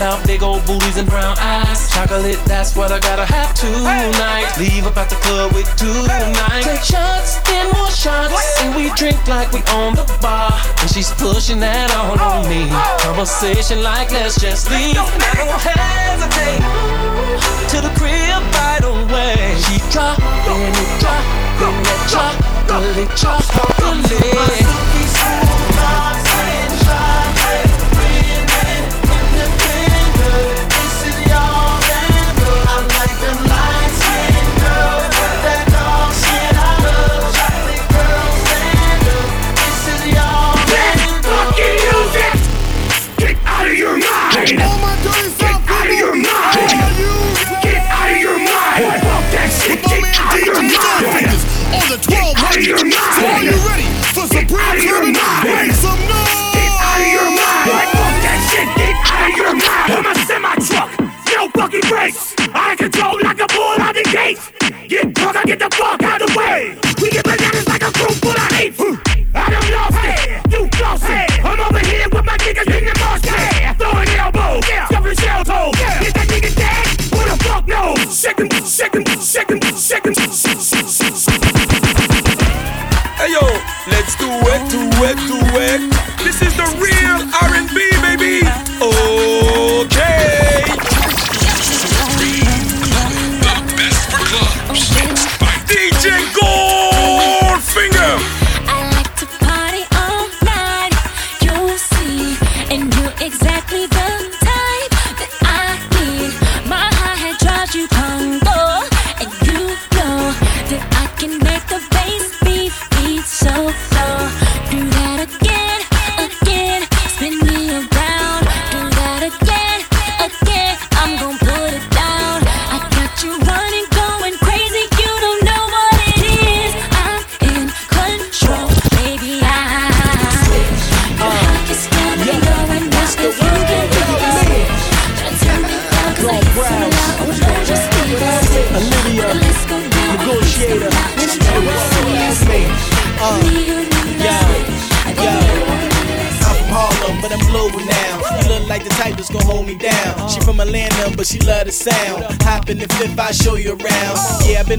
[0.00, 1.92] about big old booties and brown eyes.
[1.92, 4.48] Chocolate, that's what I gotta have tonight.
[4.58, 6.64] Leave up at the club with two tonight.
[6.64, 8.32] Take shots, then more shots,
[8.64, 10.56] and we drink like we own the bar.
[10.80, 12.64] And she's pushing that all on me.
[13.04, 14.96] Conversation like let's just leave.
[14.96, 16.64] I don't hesitate.
[17.68, 19.36] To the crib right away.
[19.68, 20.16] She drop,
[20.48, 21.24] then it drop,
[21.60, 23.69] then that chocolate, chocolate.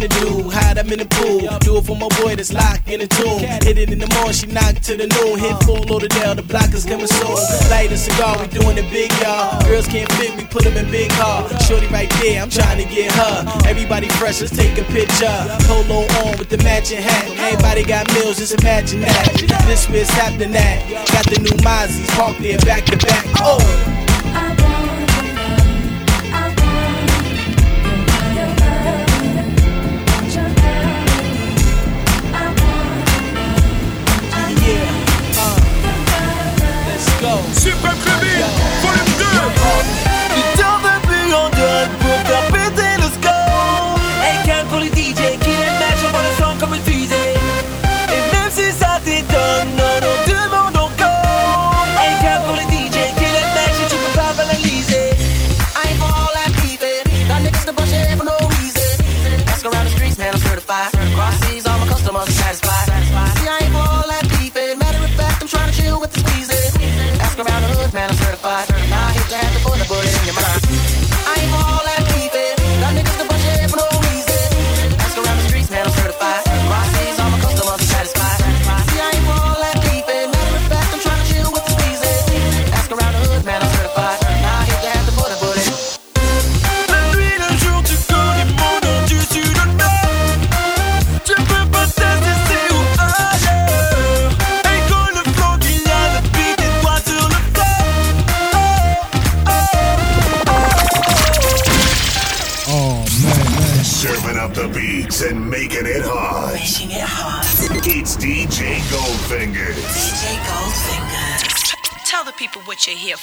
[0.01, 1.45] Yeah, I been a dude, hide I'm in the pool.
[1.59, 3.39] Do it for my boy that's locked in the tune.
[3.61, 5.37] Hit it in the morning, she knock to the noon.
[5.37, 7.37] Hit full of the block is coming soon.
[7.69, 9.61] Light a cigar, we doing it big, y'all.
[9.61, 11.47] Girls can't fit, we put them in big car.
[11.61, 13.45] Shorty right there, I'm trying to get her.
[13.67, 15.37] Everybody fresh, let's take a picture.
[15.69, 17.29] Polo on with the matching hat.
[17.37, 19.29] Everybody got meals, just imagine that.
[19.67, 20.81] This where's happening at.
[21.13, 23.25] Got the new Mozzies parked there back to back.
[23.37, 24.00] Oh.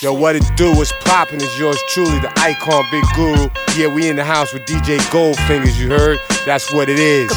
[0.00, 0.72] Yo, what it do?
[0.76, 3.50] What's poppin' is yours truly, the icon Big Guru.
[3.76, 6.20] Yeah, we in the house with DJ Goldfingers, you heard?
[6.46, 7.32] That's what it is.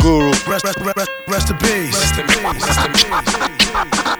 [0.00, 0.30] Guru.
[0.50, 1.94] Rest, rest, rest, rest in peace.
[1.94, 2.66] Rest in peace.
[2.66, 4.17] Rest in peace.